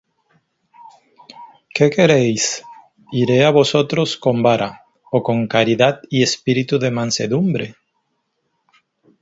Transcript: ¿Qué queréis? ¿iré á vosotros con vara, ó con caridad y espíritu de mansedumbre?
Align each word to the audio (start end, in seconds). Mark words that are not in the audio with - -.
¿Qué 1.75 1.85
queréis? 1.95 2.43
¿iré 3.21 3.37
á 3.49 3.51
vosotros 3.59 4.09
con 4.23 4.37
vara, 4.47 4.69
ó 5.15 5.17
con 5.27 5.39
caridad 5.55 5.95
y 6.15 6.17
espíritu 6.27 6.75
de 6.83 6.89
mansedumbre? 6.99 7.67